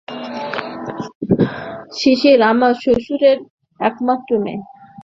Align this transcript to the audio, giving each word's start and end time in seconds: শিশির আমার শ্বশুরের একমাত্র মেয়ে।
শিশির 1.97 2.39
আমার 2.51 2.73
শ্বশুরের 2.81 3.37
একমাত্র 3.79 4.31
মেয়ে। 4.43 4.61